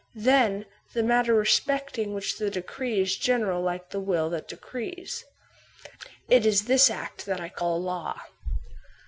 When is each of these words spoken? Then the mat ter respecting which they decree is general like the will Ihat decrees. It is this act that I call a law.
Then 0.15 0.65
the 0.93 1.03
mat 1.03 1.27
ter 1.27 1.33
respecting 1.35 2.11
which 2.15 2.39
they 2.39 2.49
decree 2.49 3.01
is 3.01 3.15
general 3.15 3.61
like 3.61 3.91
the 3.91 3.99
will 3.99 4.31
Ihat 4.31 4.47
decrees. 4.47 5.23
It 6.27 6.43
is 6.43 6.65
this 6.65 6.89
act 6.89 7.27
that 7.27 7.39
I 7.39 7.49
call 7.49 7.77
a 7.77 7.85
law. 7.85 8.19